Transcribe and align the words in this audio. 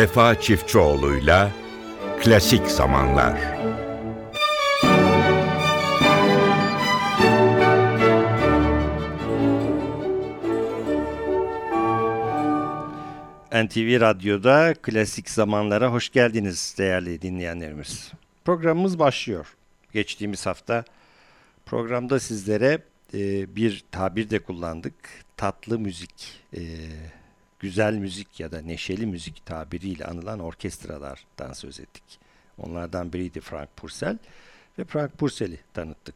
Vefa 0.00 0.40
Çiftçioğlu'yla 0.40 1.50
Klasik 2.22 2.66
Zamanlar. 2.66 3.34
NTV 13.64 14.00
Radyo'da 14.00 14.74
klasik 14.82 15.30
zamanlara 15.30 15.92
hoş 15.92 16.10
geldiniz 16.10 16.74
değerli 16.78 17.22
dinleyenlerimiz. 17.22 18.12
Programımız 18.44 18.98
başlıyor. 18.98 19.56
Geçtiğimiz 19.92 20.46
hafta 20.46 20.84
programda 21.66 22.20
sizlere 22.20 22.78
e, 23.14 23.56
bir 23.56 23.84
tabir 23.90 24.30
de 24.30 24.38
kullandık. 24.38 24.94
Tatlı 25.36 25.78
müzik, 25.78 26.40
e, 26.56 26.60
güzel 27.60 27.94
müzik 27.94 28.40
ya 28.40 28.52
da 28.52 28.60
neşeli 28.60 29.06
müzik 29.06 29.46
tabiriyle 29.46 30.04
anılan 30.04 30.38
orkestralardan 30.38 31.52
söz 31.52 31.80
ettik. 31.80 32.20
Onlardan 32.58 33.12
biriydi 33.12 33.40
Frank 33.40 33.76
Purcell 33.76 34.18
ve 34.78 34.84
Frank 34.84 35.18
Purcell'i 35.18 35.60
tanıttık. 35.74 36.14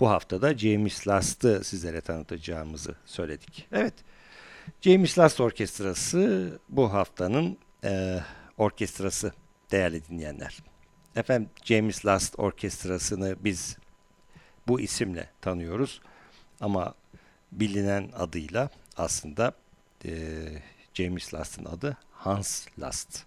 Bu 0.00 0.08
haftada 0.08 0.58
James 0.58 1.08
Last'ı 1.08 1.64
sizlere 1.64 2.00
tanıtacağımızı 2.00 2.94
söyledik. 3.06 3.66
Evet, 3.72 3.94
James 4.80 5.18
Last 5.18 5.40
Orkestrası 5.40 6.52
bu 6.68 6.92
haftanın 6.92 7.58
e, 7.84 8.20
orkestrası 8.58 9.32
değerli 9.70 10.08
dinleyenler. 10.08 10.58
Efendim 11.16 11.50
James 11.64 12.06
Last 12.06 12.38
Orkestrası'nı 12.38 13.36
biz 13.40 13.76
bu 14.68 14.80
isimle 14.80 15.28
tanıyoruz 15.40 16.00
ama 16.60 16.94
bilinen 17.52 18.10
adıyla 18.16 18.70
aslında 18.96 19.52
e, 20.04 20.12
James 20.94 21.34
Last'ın 21.34 21.64
adı 21.64 21.96
Hans 22.12 22.66
Last. 22.78 23.24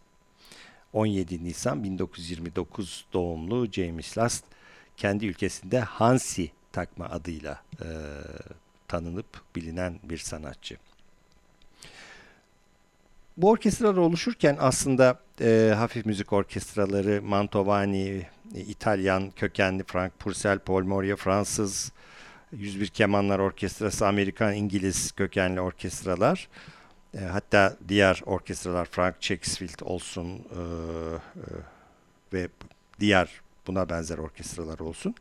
17 0.94 1.44
Nisan 1.44 1.84
1929 1.84 3.06
doğumlu 3.14 3.72
James 3.72 4.18
Last 4.18 4.46
kendi 4.98 5.26
ülkesinde 5.26 5.80
Hansi 5.80 6.52
takma 6.72 7.06
adıyla 7.06 7.62
e, 7.82 7.88
tanınıp 8.88 9.42
bilinen 9.56 10.00
bir 10.04 10.18
sanatçı. 10.18 10.78
Bu 13.38 13.50
orkestralar 13.50 13.98
oluşurken 13.98 14.58
aslında 14.60 15.20
e, 15.42 15.74
hafif 15.78 16.06
müzik 16.06 16.34
orkestraları 16.34 17.22
Mantovani, 17.22 18.28
İtalyan 18.56 19.32
kökenli 19.32 19.84
Frank 19.84 20.20
Purcell, 20.20 20.60
Paul 20.60 20.84
Moria 20.84 21.16
Fransız, 21.16 21.92
101 22.52 22.88
Kemanlar 22.88 23.40
Orkestrası, 23.40 24.08
Amerikan, 24.08 24.54
İngiliz 24.54 25.12
kökenli 25.12 25.62
orkestralar. 25.62 26.48
E, 27.14 27.20
hatta 27.20 27.78
diğer 27.88 28.22
orkestralar 28.26 28.86
Frank 28.86 29.22
Checksfield 29.22 29.80
olsun 29.82 30.28
e, 30.30 30.60
e, 30.60 31.46
ve 32.34 32.48
diğer 33.00 33.42
buna 33.68 33.90
benzer 33.90 34.18
orkestralar 34.18 34.80
olsun. 34.80 35.16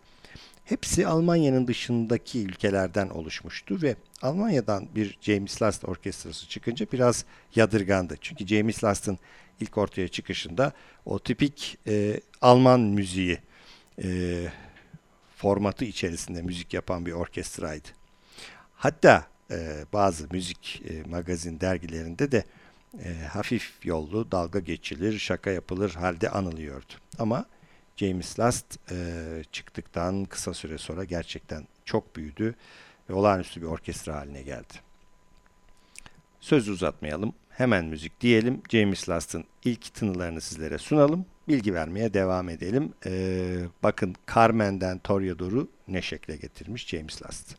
Hepsi 0.64 1.06
Almanya'nın 1.06 1.66
dışındaki 1.66 2.44
ülkelerden 2.44 3.08
oluşmuştu 3.08 3.82
ve 3.82 3.96
Almanya'dan 4.22 4.88
bir 4.94 5.18
James 5.20 5.62
Last 5.62 5.84
orkestrası 5.84 6.48
çıkınca 6.48 6.86
biraz 6.92 7.24
yadırgandı. 7.54 8.14
Çünkü 8.20 8.46
James 8.46 8.84
Last'ın 8.84 9.18
ilk 9.60 9.78
ortaya 9.78 10.08
çıkışında 10.08 10.72
o 11.04 11.18
tipik 11.18 11.78
e, 11.86 12.20
Alman 12.40 12.80
müziği 12.80 13.38
e, 14.04 14.08
formatı 15.40 15.84
içerisinde 15.84 16.42
müzik 16.42 16.74
yapan 16.74 17.06
bir 17.06 17.12
orkestraydı. 17.12 17.88
Hatta 18.74 19.26
e, 19.50 19.84
bazı 19.92 20.26
müzik 20.30 20.82
e, 20.90 21.02
magazin 21.10 21.60
dergilerinde 21.60 22.32
de 22.32 22.44
e, 23.04 23.26
hafif 23.32 23.86
yollu 23.86 24.30
dalga 24.32 24.58
geçilir, 24.58 25.18
şaka 25.18 25.50
yapılır 25.50 25.94
halde 25.94 26.30
anılıyordu. 26.30 26.92
Ama 27.18 27.44
James 27.96 28.38
Last 28.38 28.66
e, 28.90 28.96
çıktıktan 29.52 30.24
kısa 30.24 30.54
süre 30.54 30.78
sonra 30.78 31.04
gerçekten 31.04 31.66
çok 31.84 32.16
büyüdü 32.16 32.54
ve 33.10 33.14
olağanüstü 33.14 33.62
bir 33.62 33.66
orkestra 33.66 34.16
haline 34.16 34.42
geldi. 34.42 34.74
Söz 36.40 36.68
uzatmayalım. 36.68 37.32
Hemen 37.50 37.84
müzik 37.84 38.20
diyelim. 38.20 38.62
James 38.70 39.08
Last'ın 39.08 39.44
ilk 39.64 39.94
tınılarını 39.94 40.40
sizlere 40.40 40.78
sunalım. 40.78 41.26
Bilgi 41.50 41.74
vermeye 41.74 42.14
devam 42.14 42.48
edelim. 42.48 42.92
Ee, 43.06 43.58
bakın 43.82 44.14
Carmen'den 44.34 44.98
Toreador'u 44.98 45.68
ne 45.88 46.02
şekle 46.02 46.36
getirmiş 46.36 46.86
James 46.86 47.22
Last. 47.22 47.56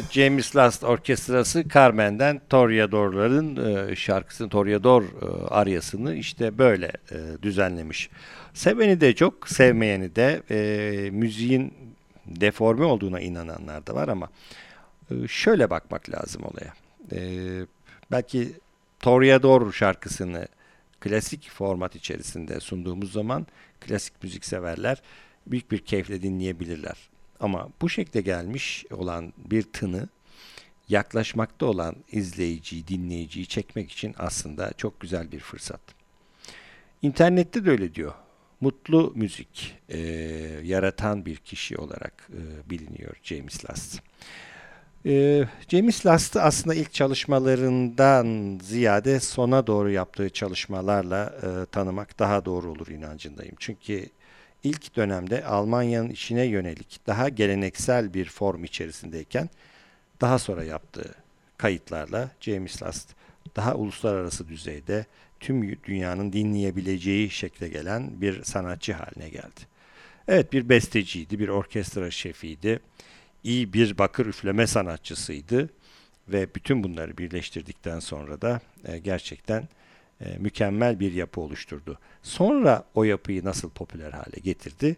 James 0.00 0.56
Last 0.56 0.84
Orkestrası 0.84 1.68
Carmen'den 1.68 2.40
Toreador'ların 2.50 3.56
e, 3.90 3.96
şarkısını, 3.96 4.48
Toreador 4.48 5.02
e, 5.02 5.46
aryasını 5.46 6.14
işte 6.14 6.58
böyle 6.58 6.86
e, 6.86 7.42
düzenlemiş. 7.42 8.10
Seveni 8.54 9.00
de 9.00 9.14
çok, 9.14 9.48
sevmeyeni 9.48 10.16
de 10.16 10.42
müziğin 11.10 11.74
deforme 12.26 12.84
olduğuna 12.84 13.20
inananlar 13.20 13.86
da 13.86 13.94
var 13.94 14.08
ama 14.08 14.28
şöyle 15.28 15.70
bakmak 15.70 16.10
lazım 16.10 16.42
olaya. 16.44 16.74
Belki 18.10 18.52
Toreador 19.00 19.72
şarkısını 19.72 20.48
klasik 21.00 21.50
format 21.50 21.96
içerisinde 21.96 22.60
sunduğumuz 22.60 23.12
zaman 23.12 23.46
klasik 23.80 24.22
müzik 24.22 24.44
severler 24.44 25.02
büyük 25.46 25.70
bir 25.70 25.78
keyifle 25.78 26.22
dinleyebilirler. 26.22 26.96
Ama 27.40 27.68
bu 27.80 27.88
şekilde 27.88 28.20
gelmiş 28.20 28.84
olan 28.90 29.32
bir 29.38 29.62
tını 29.62 30.08
yaklaşmakta 30.88 31.66
olan 31.66 31.96
izleyiciyi, 32.12 32.88
dinleyiciyi 32.88 33.46
çekmek 33.46 33.92
için 33.92 34.14
aslında 34.18 34.72
çok 34.76 35.00
güzel 35.00 35.32
bir 35.32 35.40
fırsat. 35.40 35.80
İnternette 37.02 37.64
de 37.64 37.70
öyle 37.70 37.94
diyor. 37.94 38.12
Mutlu 38.60 39.12
müzik 39.14 39.74
e, 39.88 39.98
yaratan 40.64 41.26
bir 41.26 41.36
kişi 41.36 41.76
olarak 41.76 42.28
e, 42.30 42.70
biliniyor 42.70 43.16
James 43.22 43.70
Last. 43.70 44.00
E, 45.06 45.44
James 45.68 46.06
Last'ı 46.06 46.42
aslında 46.42 46.74
ilk 46.74 46.92
çalışmalarından 46.92 48.58
ziyade 48.62 49.20
sona 49.20 49.66
doğru 49.66 49.90
yaptığı 49.90 50.30
çalışmalarla 50.30 51.34
e, 51.42 51.66
tanımak 51.66 52.18
daha 52.18 52.44
doğru 52.44 52.70
olur 52.70 52.86
inancındayım. 52.86 53.54
Çünkü 53.58 54.06
ilk 54.62 54.96
dönemde 54.96 55.44
Almanya'nın 55.44 56.10
içine 56.10 56.44
yönelik 56.44 57.00
daha 57.06 57.28
geleneksel 57.28 58.14
bir 58.14 58.24
form 58.24 58.64
içerisindeyken 58.64 59.50
daha 60.20 60.38
sonra 60.38 60.64
yaptığı 60.64 61.14
kayıtlarla 61.56 62.30
James 62.40 62.82
Last 62.82 63.08
daha 63.56 63.74
uluslararası 63.74 64.48
düzeyde 64.48 65.06
tüm 65.40 65.82
dünyanın 65.84 66.32
dinleyebileceği 66.32 67.30
şekle 67.30 67.68
gelen 67.68 68.20
bir 68.20 68.44
sanatçı 68.44 68.92
haline 68.92 69.28
geldi. 69.28 69.60
Evet 70.28 70.52
bir 70.52 70.68
besteciydi, 70.68 71.38
bir 71.38 71.48
orkestra 71.48 72.10
şefiydi, 72.10 72.80
iyi 73.44 73.72
bir 73.72 73.98
bakır 73.98 74.26
üfleme 74.26 74.66
sanatçısıydı 74.66 75.70
ve 76.28 76.54
bütün 76.54 76.84
bunları 76.84 77.18
birleştirdikten 77.18 77.98
sonra 77.98 78.40
da 78.40 78.60
e, 78.84 78.98
gerçekten 78.98 79.68
e, 80.20 80.38
mükemmel 80.38 81.00
bir 81.00 81.12
yapı 81.12 81.40
oluşturdu. 81.40 81.98
Sonra 82.22 82.84
o 82.94 83.04
yapıyı 83.04 83.44
nasıl 83.44 83.70
popüler 83.70 84.12
hale 84.12 84.40
getirdi? 84.42 84.96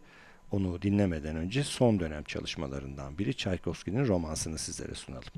Onu 0.50 0.82
dinlemeden 0.82 1.36
önce 1.36 1.64
son 1.64 2.00
dönem 2.00 2.24
çalışmalarından 2.24 3.18
biri 3.18 3.36
Çaykovski'nin 3.36 4.06
romansını 4.06 4.58
sizlere 4.58 4.94
sunalım. 4.94 5.32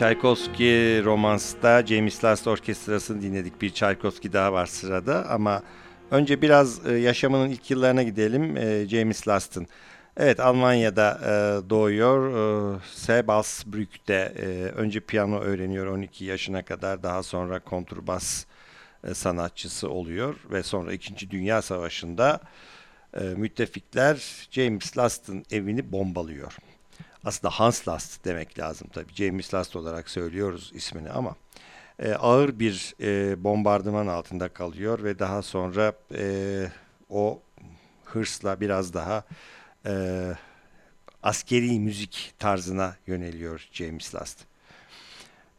Tchaikovsky 0.00 1.04
romansta 1.04 1.86
James 1.86 2.24
Last 2.24 2.46
Orkestrası'nı 2.46 3.22
dinledik. 3.22 3.62
Bir 3.62 3.70
Tchaikovsky 3.70 4.32
daha 4.32 4.52
var 4.52 4.66
sırada 4.66 5.28
ama 5.28 5.62
Önce 6.10 6.42
biraz 6.42 6.86
e, 6.86 6.92
yaşamının 6.92 7.50
ilk 7.50 7.70
yıllarına 7.70 8.02
gidelim. 8.02 8.56
E, 8.56 8.88
James 8.88 9.28
Last'ın. 9.28 9.66
Evet 10.16 10.40
Almanya'da 10.40 11.20
e, 11.22 11.30
doğuyor. 11.70 12.32
E, 14.36 14.44
önce 14.76 15.00
piyano 15.00 15.38
öğreniyor 15.38 15.86
12 15.86 16.24
yaşına 16.24 16.62
kadar. 16.62 17.02
Daha 17.02 17.22
sonra 17.22 17.60
kontrbas 17.60 18.44
sanatçısı 19.12 19.90
oluyor 19.90 20.36
ve 20.50 20.62
sonra 20.62 20.92
2. 20.92 21.30
Dünya 21.30 21.62
Savaşı'nda 21.62 22.40
müttefikler 23.36 24.46
James 24.50 24.98
Last'ın 24.98 25.44
evini 25.50 25.92
bombalıyor. 25.92 26.56
Aslında 27.24 27.50
Hans 27.50 27.88
Last 27.88 28.24
demek 28.24 28.58
lazım 28.58 28.88
tabii. 28.92 29.14
James 29.14 29.54
Last 29.54 29.76
olarak 29.76 30.10
söylüyoruz 30.10 30.70
ismini 30.74 31.10
ama 31.10 31.36
e, 31.98 32.12
ağır 32.12 32.58
bir 32.58 32.94
e, 33.00 33.44
bombardıman 33.44 34.06
altında 34.06 34.48
kalıyor 34.48 35.04
ve 35.04 35.18
daha 35.18 35.42
sonra 35.42 35.92
e, 36.14 36.66
o 37.10 37.42
hırsla 38.04 38.60
biraz 38.60 38.94
daha 38.94 39.24
e, 39.86 40.24
askeri 41.22 41.80
müzik 41.80 42.34
tarzına 42.38 42.96
yöneliyor 43.06 43.68
James 43.72 44.14
Last. 44.14 44.38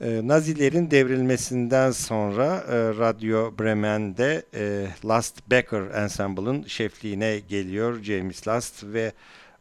E, 0.02 0.22
Nazilerin 0.28 0.92
devrilmesinden 0.92 1.92
sonra 1.92 2.46
e, 2.46 2.76
Radyo 2.78 3.60
Bremen'de 3.60 4.46
e, 4.54 4.88
Last 5.06 5.50
Becker 5.50 5.82
Ensemble'ın 5.82 6.64
şefliğine 6.64 7.40
geliyor 7.40 8.04
James 8.04 8.48
Last 8.48 8.84
ve 8.84 9.12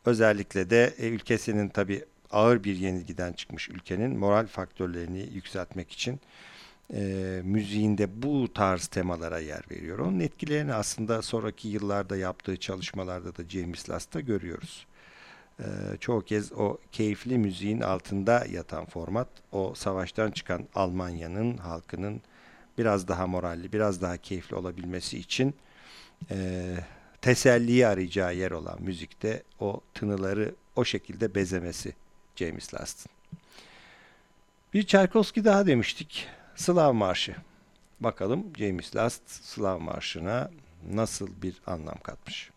özellikle 0.07 0.71
de 0.71 0.95
e, 0.99 1.09
ülkesinin 1.09 1.69
tabi 1.69 2.04
ağır 2.30 2.64
bir 2.64 2.76
yenilgiden 2.76 3.33
çıkmış 3.33 3.69
ülkenin 3.69 4.19
moral 4.19 4.47
faktörlerini 4.47 5.28
yükseltmek 5.33 5.92
için 5.92 6.21
e, 6.95 7.40
müziğinde 7.45 8.23
bu 8.23 8.52
tarz 8.52 8.87
temalara 8.87 9.38
yer 9.38 9.62
veriyor. 9.71 9.99
Onun 9.99 10.21
etkilerini 10.21 10.75
aslında 10.75 11.23
sonraki 11.23 11.69
yıllarda 11.69 12.16
yaptığı 12.16 12.57
çalışmalarda 12.57 13.37
da 13.37 13.49
James 13.49 13.90
Last'ta 13.90 14.21
görüyoruz. 14.21 14.87
E, 15.59 15.64
çoğu 16.00 16.21
kez 16.21 16.52
o 16.52 16.78
keyifli 16.92 17.38
müziğin 17.38 17.80
altında 17.80 18.47
yatan 18.50 18.85
format 18.85 19.28
o 19.52 19.75
savaştan 19.75 20.30
çıkan 20.30 20.66
Almanya'nın 20.75 21.57
halkının 21.57 22.23
biraz 22.78 23.09
daha 23.09 23.26
moralli, 23.26 23.73
biraz 23.73 24.02
daha 24.02 24.16
keyifli 24.16 24.57
olabilmesi 24.57 25.19
için 25.19 25.54
e, 26.30 26.76
teselliyi 27.22 27.86
arayacağı 27.86 28.34
yer 28.34 28.50
olan 28.50 28.82
müzikte 28.82 29.42
o 29.60 29.80
tınıları 29.94 30.54
o 30.76 30.84
şekilde 30.84 31.34
bezemesi 31.34 31.94
James 32.36 32.74
Last'ın. 32.74 33.12
Bir 34.74 34.82
Çerkovski 34.82 35.44
daha 35.44 35.66
demiştik. 35.66 36.28
Slav 36.56 36.92
Marşı. 36.92 37.36
Bakalım 38.00 38.46
James 38.58 38.96
Last 38.96 39.22
Slav 39.28 39.78
Marşı'na 39.78 40.50
nasıl 40.92 41.28
bir 41.42 41.54
anlam 41.66 41.98
katmış. 42.02 42.50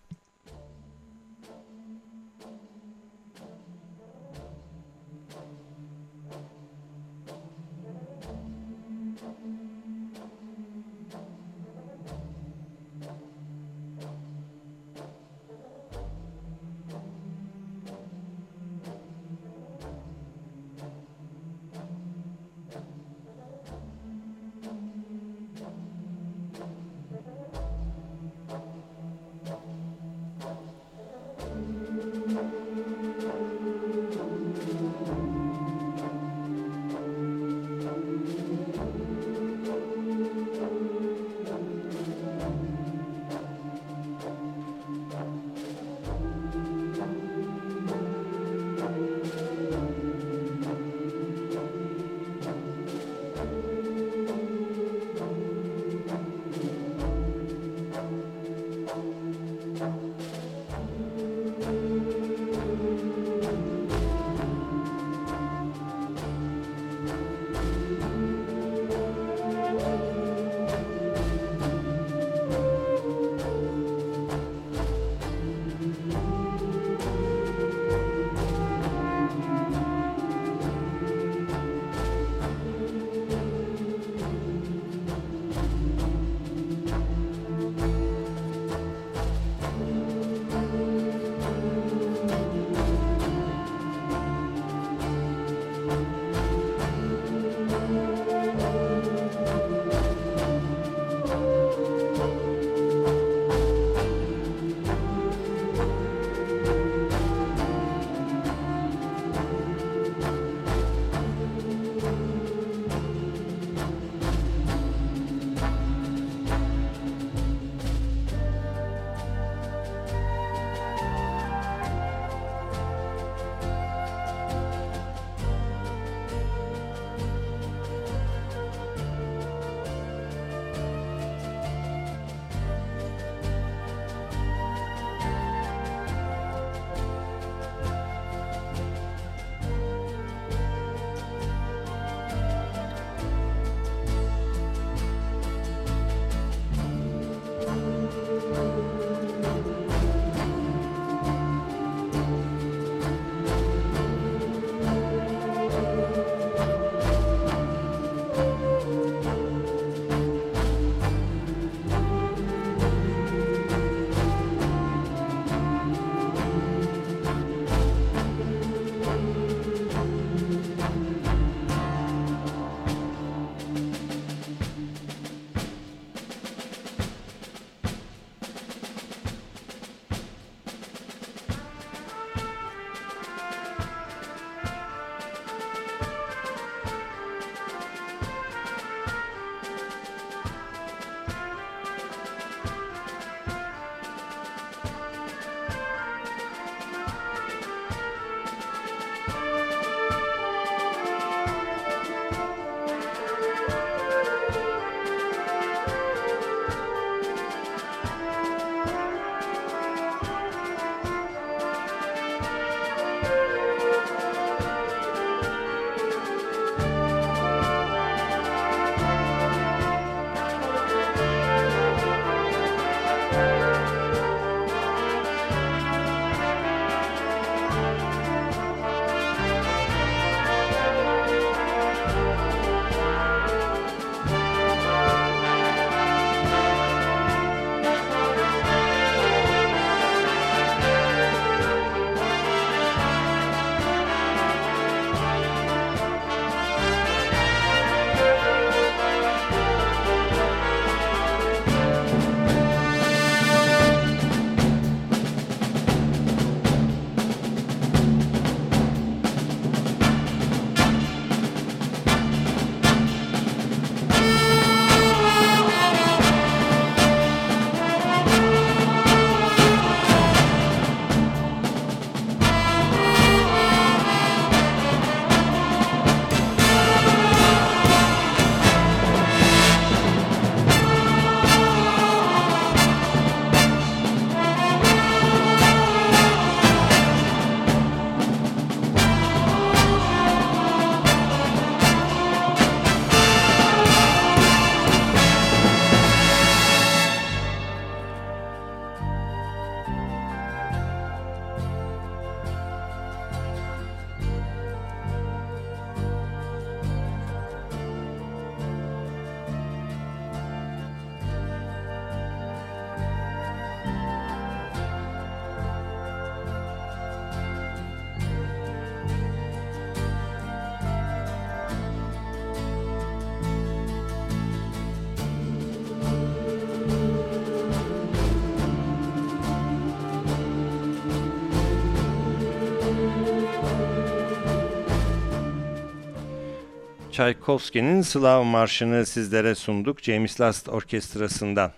Tchaikovsky'nin 337.13 338.02
Slav 338.02 338.43
Marşı'nı 338.43 339.06
sizlere 339.06 339.56
sunduk 339.56 340.02
James 340.02 340.41
Last 340.41 340.69
Orkestrası'ndan. 340.69 341.71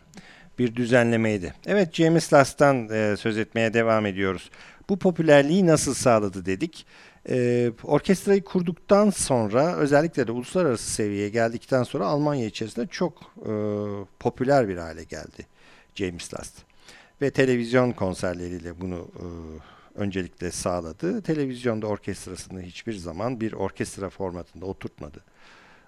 Bir 0.60 0.76
düzenlemeydi. 0.76 1.54
Evet 1.66 1.94
James 1.94 2.34
Last'tan 2.34 2.90
e, 2.90 3.18
söz 3.18 3.38
etmeye 3.38 3.74
devam 3.74 4.06
ediyoruz. 4.06 4.50
Bu 4.90 5.00
popülerliği 5.00 5.68
nasıl 5.68 5.94
sağladı 5.94 6.46
dedik. 6.46 6.86
E, 7.30 7.72
orkestrayı 7.84 8.44
kurduktan 8.44 9.10
sonra 9.10 9.76
özellikle 9.76 10.28
de 10.28 10.32
uluslararası 10.32 10.92
seviyeye 10.92 11.30
geldikten 11.30 11.84
sonra 11.84 12.06
Almanya 12.06 12.46
içerisinde 12.46 12.88
çok 12.88 13.22
e, 13.38 13.52
popüler 14.20 14.68
bir 14.68 14.78
hale 14.78 15.04
geldi 15.04 15.48
James 15.96 16.34
Last. 16.34 16.54
Ve 17.22 17.32
televizyon 17.32 17.92
konserleriyle 17.92 18.82
bunu 18.82 19.08
e, 19.16 19.26
öncelikle 19.96 20.52
sağladı. 20.52 21.22
Televizyonda 21.22 21.88
orkestrasını 21.88 22.62
hiçbir 22.62 22.94
zaman 22.94 23.42
bir 23.42 23.54
orkestra 23.54 24.10
formatında 24.10 24.66
oturtmadı. 24.66 25.24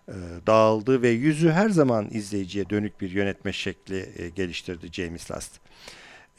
E, 0.07 0.13
dağıldı 0.47 1.01
ve 1.01 1.09
yüzü 1.09 1.49
her 1.49 1.69
zaman 1.69 2.07
izleyiciye 2.11 2.69
dönük 2.69 3.01
bir 3.01 3.11
yönetme 3.11 3.53
şekli 3.53 4.09
e, 4.17 4.29
geliştirdi 4.29 4.87
James 4.91 5.31
Last. 5.31 5.59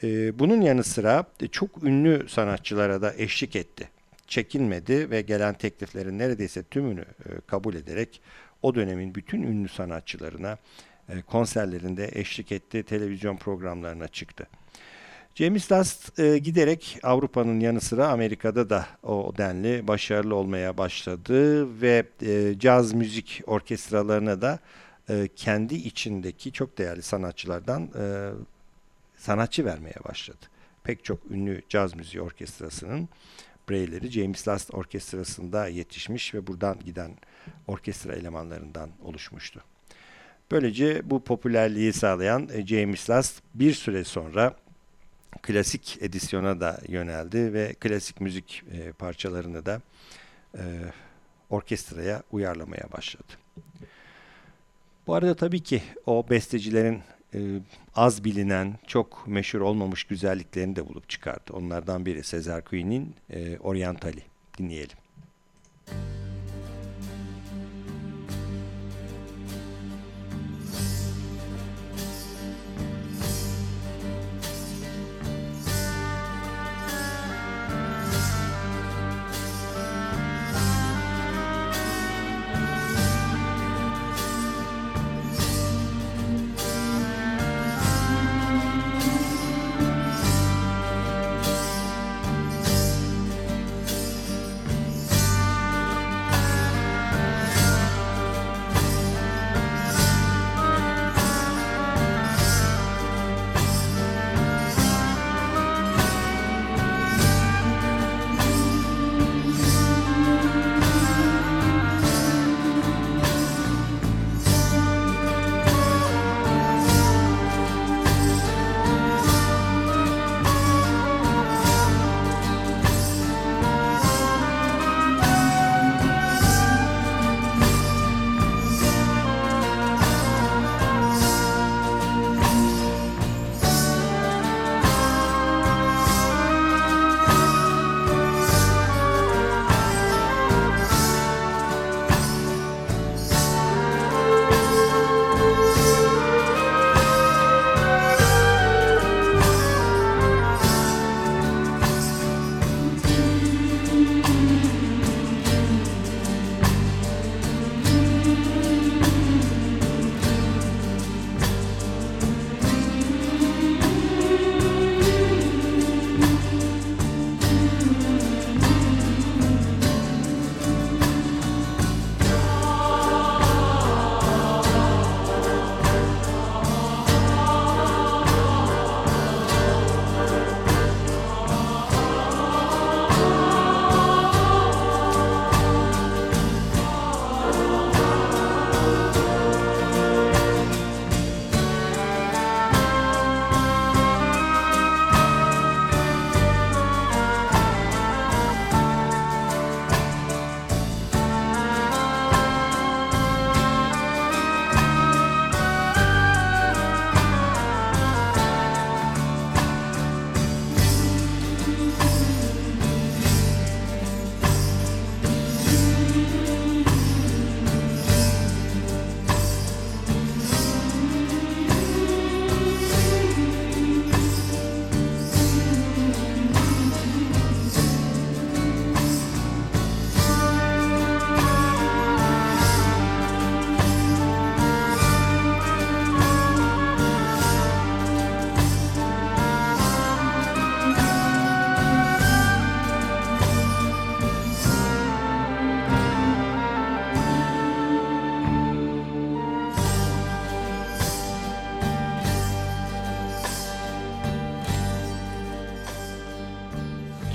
E, 0.03 0.39
bunun 0.39 0.61
yanı 0.61 0.83
sıra 0.83 1.23
çok 1.51 1.83
ünlü 1.83 2.29
sanatçılara 2.29 3.01
da 3.01 3.13
eşlik 3.17 3.55
etti. 3.55 3.89
Çekinmedi 4.27 5.09
ve 5.09 5.21
gelen 5.21 5.53
tekliflerin 5.53 6.19
neredeyse 6.19 6.63
tümünü 6.63 7.05
kabul 7.47 7.75
ederek 7.75 8.21
o 8.61 8.75
dönemin 8.75 9.15
bütün 9.15 9.43
ünlü 9.43 9.69
sanatçılarına 9.69 10.57
konserlerinde 11.27 12.09
eşlik 12.13 12.51
etti, 12.51 12.83
televizyon 12.83 13.37
programlarına 13.37 14.07
çıktı. 14.07 14.47
James 15.39 15.71
Last 15.71 16.19
e, 16.19 16.37
giderek 16.37 16.99
Avrupa'nın 17.03 17.59
yanı 17.59 17.81
sıra 17.81 18.07
Amerika'da 18.07 18.69
da 18.69 18.85
o 19.03 19.33
denli 19.37 19.87
başarılı 19.87 20.35
olmaya 20.35 20.77
başladı 20.77 21.81
ve 21.81 22.05
e, 22.21 22.59
caz 22.59 22.93
müzik 22.93 23.41
orkestralarına 23.47 24.41
da 24.41 24.59
e, 25.09 25.27
kendi 25.35 25.75
içindeki 25.75 26.51
çok 26.51 26.77
değerli 26.77 27.01
sanatçılardan 27.01 27.89
e, 27.99 28.29
sanatçı 29.17 29.65
vermeye 29.65 29.95
başladı. 30.09 30.45
Pek 30.83 31.03
çok 31.03 31.31
ünlü 31.31 31.61
caz 31.69 31.95
müziği 31.95 32.21
orkestrasının 32.21 33.09
bireyleri 33.69 34.11
James 34.11 34.47
Last 34.47 34.73
orkestrasında 34.73 35.67
yetişmiş 35.67 36.33
ve 36.33 36.47
buradan 36.47 36.79
giden 36.85 37.11
orkestra 37.67 38.13
elemanlarından 38.13 38.89
oluşmuştu. 39.03 39.63
Böylece 40.51 41.09
bu 41.09 41.23
popülerliği 41.23 41.93
sağlayan 41.93 42.49
e, 42.53 42.67
James 42.67 43.09
Last 43.09 43.41
bir 43.53 43.73
süre 43.73 44.03
sonra 44.03 44.55
klasik 45.41 45.97
edisyona 46.01 46.61
da 46.61 46.81
yöneldi 46.87 47.53
ve 47.53 47.73
klasik 47.73 48.21
müzik 48.21 48.63
e, 48.71 48.91
parçalarını 48.91 49.65
da 49.65 49.81
e, 50.57 50.63
orkestraya 51.49 52.23
uyarlamaya 52.31 52.91
başladı. 52.91 53.33
Bu 55.07 55.13
arada 55.13 55.35
tabii 55.35 55.63
ki 55.63 55.83
o 56.05 56.25
bestecilerin 56.29 57.01
e, 57.33 57.39
az 57.95 58.23
bilinen, 58.23 58.75
çok 58.87 59.27
meşhur 59.27 59.61
olmamış 59.61 60.03
güzelliklerini 60.03 60.75
de 60.75 60.87
bulup 60.87 61.09
çıkardı. 61.09 61.53
Onlardan 61.53 62.05
biri 62.05 62.23
Sezer 62.23 62.63
Queen'in 62.63 63.15
e, 63.29 63.57
Orientali. 63.57 64.21
Dinleyelim. 64.57 64.97
Müzik 65.87 66.18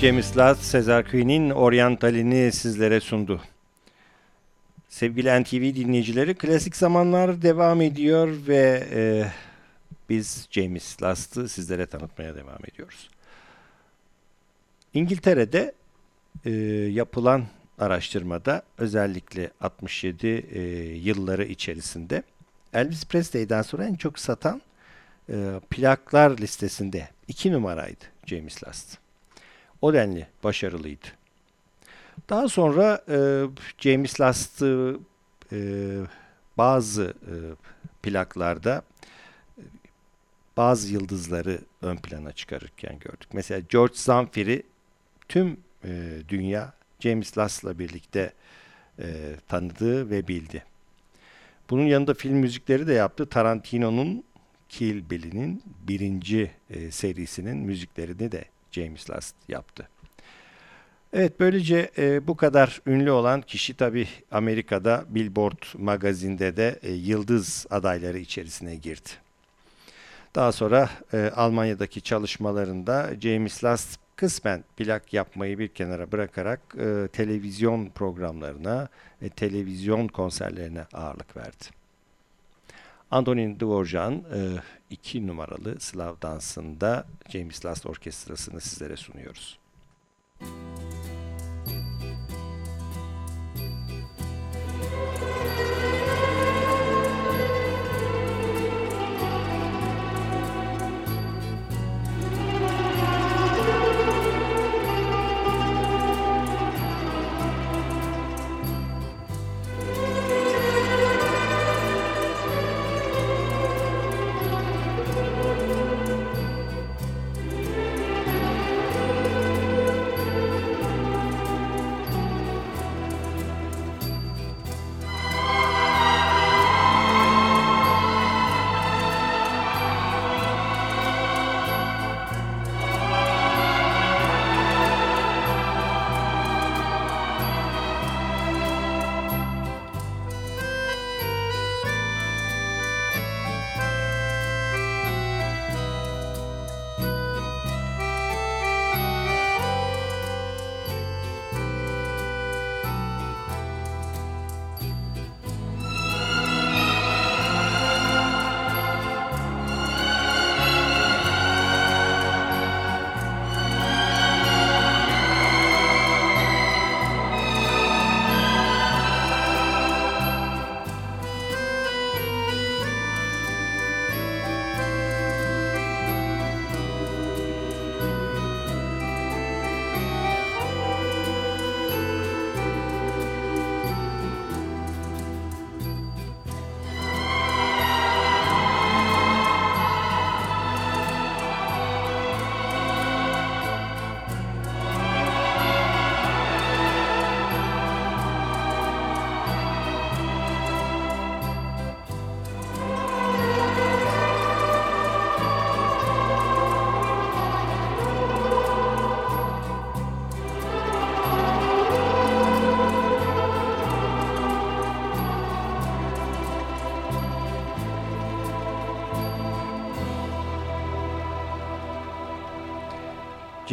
James 0.05 0.37
Last, 0.37 0.71
Cesar 0.71 1.11
Queen'in 1.11 1.49
Orientalini 1.49 2.51
sizlere 2.51 2.99
sundu. 2.99 3.41
Sevgili 4.89 5.41
NTV 5.41 5.75
dinleyicileri 5.75 6.35
klasik 6.35 6.75
zamanlar 6.75 7.41
devam 7.41 7.81
ediyor 7.81 8.29
ve 8.47 8.87
e, 8.93 9.31
biz 10.09 10.47
James 10.51 11.03
Last'ı 11.03 11.49
sizlere 11.49 11.85
tanıtmaya 11.85 12.35
devam 12.35 12.59
ediyoruz. 12.73 13.09
İngiltere'de 14.93 15.73
e, 16.45 16.51
yapılan 16.91 17.45
araştırmada 17.79 18.61
özellikle 18.77 19.51
67 19.61 20.27
e, 20.27 20.61
yılları 20.95 21.45
içerisinde 21.45 22.23
Elvis 22.73 23.05
Presley'den 23.05 23.61
sonra 23.61 23.85
en 23.85 23.95
çok 23.95 24.19
satan 24.19 24.61
e, 25.29 25.59
plaklar 25.69 26.37
listesinde 26.37 27.09
iki 27.27 27.51
numaraydı 27.51 28.05
James 28.25 28.63
Last. 28.63 29.04
O 29.81 29.93
denli 29.93 30.27
başarılıydı. 30.43 31.07
Daha 32.29 32.47
sonra 32.49 33.01
e, 33.09 33.45
James 33.77 34.21
Last'ı 34.21 34.99
e, 35.51 35.57
bazı 36.57 37.03
e, 37.03 37.35
plaklarda 38.03 38.81
e, 39.57 39.61
bazı 40.57 40.93
yıldızları 40.93 41.59
ön 41.81 41.97
plana 41.97 42.31
çıkarırken 42.31 42.99
gördük. 42.99 43.29
Mesela 43.33 43.61
George 43.69 43.95
Zamfir'i 43.95 44.63
tüm 45.29 45.57
e, 45.83 46.11
dünya 46.29 46.73
James 46.99 47.37
Last'la 47.37 47.79
birlikte 47.79 48.33
e, 48.99 49.35
tanıdı 49.47 50.09
ve 50.09 50.27
bildi. 50.27 50.63
Bunun 51.69 51.83
yanında 51.83 52.13
film 52.13 52.37
müzikleri 52.37 52.87
de 52.87 52.93
yaptı. 52.93 53.25
Tarantino'nun 53.25 54.23
Kill 54.69 55.09
Bill'in 55.09 55.63
birinci 55.87 56.51
e, 56.69 56.91
serisinin 56.91 57.57
müziklerini 57.57 58.31
de 58.31 58.45
James 58.75 59.09
Last 59.09 59.35
yaptı. 59.47 59.89
Evet 61.13 61.39
böylece 61.39 61.91
e, 61.97 62.27
bu 62.27 62.37
kadar 62.37 62.81
ünlü 62.87 63.11
olan 63.11 63.41
kişi 63.41 63.73
tabi 63.73 64.07
Amerika'da 64.31 65.05
Billboard 65.09 65.63
magazinde 65.77 66.57
de 66.57 66.79
e, 66.83 66.91
yıldız 66.91 67.65
adayları 67.69 68.17
içerisine 68.17 68.75
girdi. 68.75 69.09
Daha 70.35 70.51
sonra 70.51 70.89
e, 71.13 71.31
Almanya'daki 71.35 72.01
çalışmalarında 72.01 73.09
James 73.21 73.63
Last 73.63 73.99
kısmen 74.15 74.63
plak 74.77 75.13
yapmayı 75.13 75.59
bir 75.59 75.67
kenara 75.67 76.11
bırakarak 76.11 76.59
e, 76.77 77.07
televizyon 77.07 77.89
programlarına, 77.89 78.87
e, 79.21 79.29
televizyon 79.29 80.07
konserlerine 80.07 80.85
ağırlık 80.93 81.37
verdi. 81.37 81.65
Antonin 83.15 83.59
Dvorak'ın 83.59 84.13
e, 84.15 84.39
iki 84.89 85.27
numaralı 85.27 85.79
Slav 85.79 86.15
dansında 86.21 87.05
James 87.29 87.65
Last 87.65 87.85
Orkestrası'nı 87.85 88.61
sizlere 88.61 88.97
sunuyoruz. 88.97 89.59
Müzik 90.41 91.14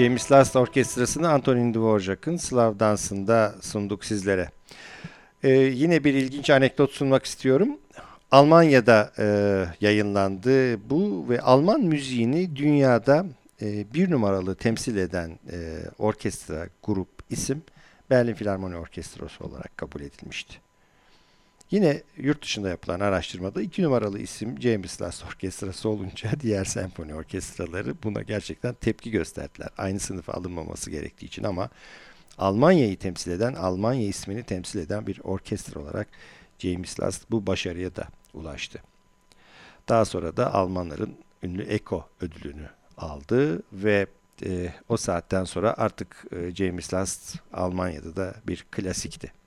James 0.03 0.33
Last 0.33 0.57
Orkestrası'nı 0.57 1.31
Antonin 1.31 1.75
Dvorak'ın 1.75 2.37
Slav 2.37 2.79
Dansı'nda 2.79 3.55
sunduk 3.61 4.05
sizlere. 4.05 4.49
Ee, 5.43 5.49
yine 5.51 6.05
bir 6.05 6.15
ilginç 6.15 6.51
anekdot 6.51 6.91
sunmak 6.91 7.25
istiyorum. 7.25 7.79
Almanya'da 8.31 9.13
e, 9.19 9.27
yayınlandı 9.81 10.91
bu 10.91 11.29
ve 11.29 11.41
Alman 11.41 11.81
müziğini 11.81 12.57
dünyada 12.57 13.27
e, 13.63 13.95
bir 13.95 14.11
numaralı 14.11 14.55
temsil 14.55 14.97
eden 14.97 15.31
e, 15.53 15.59
orkestra, 15.99 16.69
grup, 16.83 17.09
isim 17.31 17.63
Berlin 18.11 18.35
Filarmoni 18.35 18.77
Orkestrası 18.77 19.45
olarak 19.45 19.77
kabul 19.77 20.01
edilmişti. 20.01 20.57
Yine 21.73 22.03
yurt 22.17 22.43
dışında 22.43 22.69
yapılan 22.69 23.01
araştırmada 23.01 23.63
iki 23.63 23.83
numaralı 23.83 24.19
isim 24.19 24.63
James 24.63 25.03
Last 25.03 25.25
Orkestrası 25.25 25.89
olunca 25.89 26.31
diğer 26.41 26.65
senfoni 26.65 27.15
orkestraları 27.15 27.95
buna 28.03 28.23
gerçekten 28.23 28.75
tepki 28.75 29.11
gösterdiler. 29.11 29.69
Aynı 29.79 30.01
sınıfa 30.01 30.33
alınmaması 30.33 30.91
gerektiği 30.91 31.27
için 31.27 31.45
ama 31.45 31.69
Almanya'yı 32.39 32.99
temsil 32.99 33.31
eden, 33.31 33.55
Almanya 33.55 34.07
ismini 34.07 34.43
temsil 34.43 34.79
eden 34.79 35.07
bir 35.07 35.21
orkestra 35.25 35.81
olarak 35.81 36.09
James 36.59 37.01
Last 37.01 37.31
bu 37.31 37.47
başarıya 37.47 37.97
da 37.97 38.09
ulaştı. 38.35 38.83
Daha 39.89 40.05
sonra 40.05 40.37
da 40.37 40.55
Almanların 40.55 41.17
ünlü 41.43 41.63
Eko 41.63 42.09
ödülünü 42.21 42.69
aldı 42.97 43.63
ve 43.73 44.07
e, 44.45 44.73
o 44.89 44.97
saatten 44.97 45.45
sonra 45.45 45.75
artık 45.79 46.25
e, 46.33 46.55
James 46.55 46.95
Last 46.95 47.37
Almanya'da 47.53 48.17
da 48.17 48.35
bir 48.47 48.67
klasikti. 48.71 49.42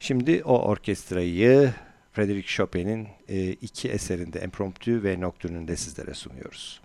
Şimdi 0.00 0.42
o 0.44 0.62
orkestrayı 0.62 1.72
Frederick 2.12 2.48
Chopin'in 2.48 3.08
e, 3.28 3.50
iki 3.50 3.88
eserinde 3.88 4.40
Impromptu 4.40 5.02
ve 5.02 5.20
Nocturne'ünde 5.20 5.76
sizlere 5.76 6.14
sunuyoruz. 6.14 6.80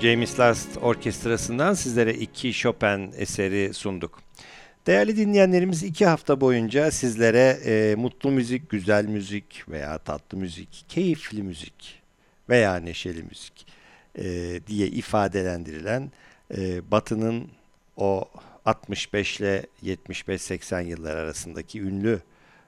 James 0.00 0.40
Last 0.40 0.78
Orkestrası'ndan 0.82 1.74
sizlere 1.74 2.14
iki 2.14 2.52
Chopin 2.52 3.12
eseri 3.16 3.74
sunduk. 3.74 4.22
Değerli 4.86 5.16
dinleyenlerimiz 5.16 5.82
iki 5.82 6.06
hafta 6.06 6.40
boyunca 6.40 6.90
sizlere 6.90 7.58
e, 7.64 7.94
mutlu 7.94 8.30
müzik, 8.30 8.70
güzel 8.70 9.04
müzik 9.04 9.64
veya 9.68 9.98
tatlı 9.98 10.38
müzik, 10.38 10.84
keyifli 10.88 11.42
müzik 11.42 12.02
veya 12.48 12.76
neşeli 12.76 13.22
müzik 13.22 13.66
e, 14.18 14.60
diye 14.66 14.86
ifadelendirilen 14.86 16.12
e, 16.56 16.90
Batı'nın 16.90 17.48
o 17.96 18.28
65 18.64 19.40
ile 19.40 19.66
75-80 19.84 20.84
yıllar 20.84 21.16
arasındaki 21.16 21.80
ünlü 21.80 22.20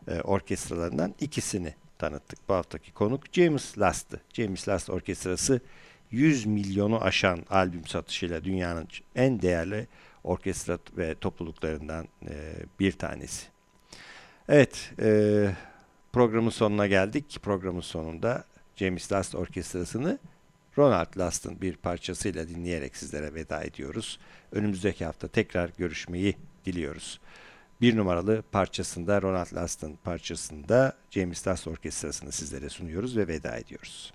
e, 0.09 0.21
orkestralarından 0.21 1.15
ikisini 1.21 1.75
tanıttık. 1.99 2.39
Bu 2.49 2.55
haftaki 2.55 2.93
konuk 2.93 3.25
James 3.33 3.79
Last'tı. 3.79 4.21
James 4.33 4.69
Last 4.69 4.91
Orkestrası 4.91 5.61
100 6.13 6.47
milyonu 6.47 7.05
aşan 7.05 7.39
albüm 7.51 7.87
satışıyla 7.87 8.45
dünyanın 8.45 8.89
en 9.17 9.43
değerli 9.43 9.87
orkestra 10.25 10.79
ve 10.97 11.15
topluluklarından 11.15 12.09
e, 12.29 12.35
bir 12.81 12.93
tanesi. 12.93 13.47
Evet, 14.49 14.93
e, 15.03 15.51
programın 16.13 16.51
sonuna 16.51 16.87
geldik. 16.87 17.39
Programın 17.43 17.81
sonunda 17.81 18.45
James 18.77 19.13
Last 19.13 19.35
Orkestrası'nı 19.35 20.19
Ronald 20.79 21.19
Last'ın 21.19 21.61
bir 21.61 21.77
parçasıyla 21.77 22.49
dinleyerek 22.49 22.97
sizlere 22.97 23.35
veda 23.35 23.63
ediyoruz. 23.63 24.19
Önümüzdeki 24.53 25.05
hafta 25.05 25.29
tekrar 25.29 25.71
görüşmeyi 25.79 26.37
diliyoruz. 26.67 27.21
Bir 27.81 27.97
numaralı 27.97 28.43
parçasında 28.53 29.23
Ronald 29.23 29.55
Last'ın 29.55 29.99
parçasında 30.05 30.93
James 31.11 31.49
Last 31.49 31.69
Orkestrası'nı 31.69 32.33
sizlere 32.33 32.69
sunuyoruz 32.69 33.17
ve 33.17 33.29
veda 33.29 33.57
ediyoruz. 33.57 34.13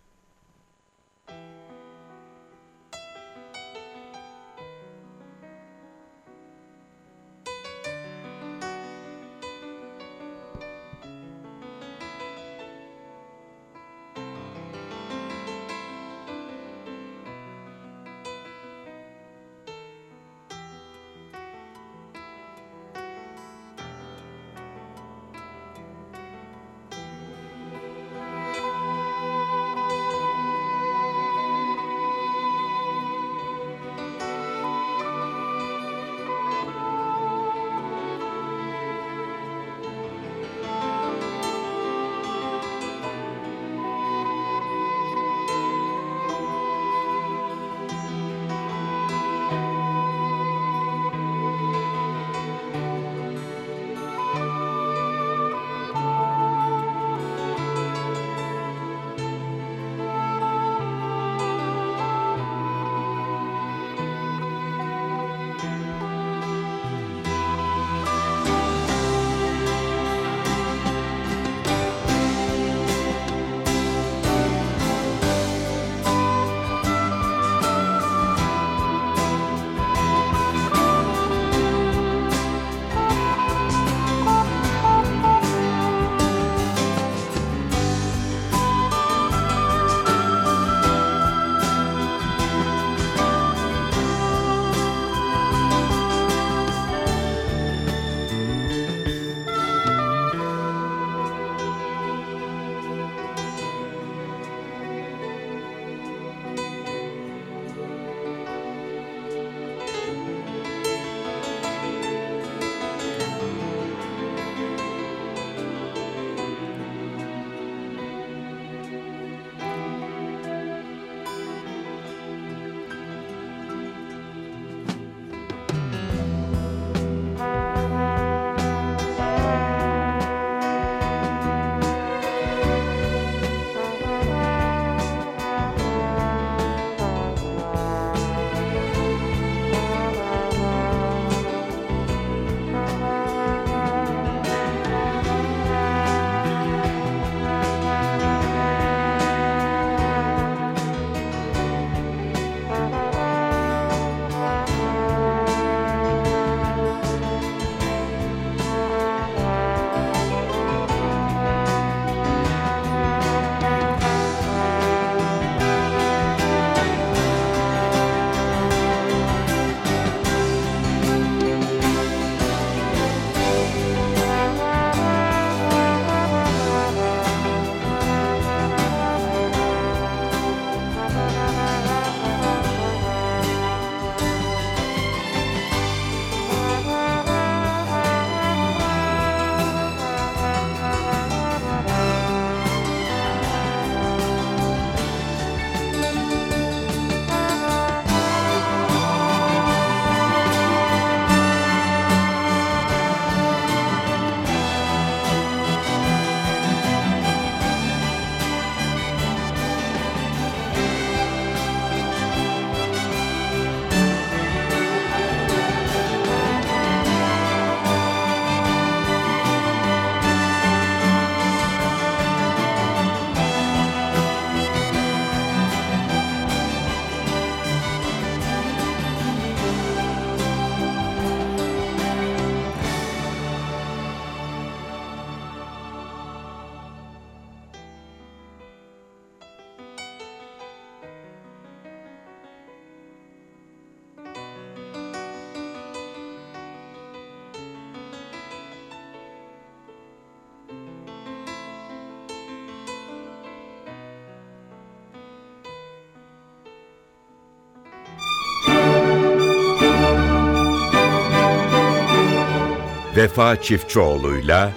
Vefa 263.18 263.62
Çiftçioğlu'yla 263.62 264.72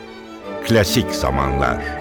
Klasik 0.64 1.10
Zamanlar 1.10 1.99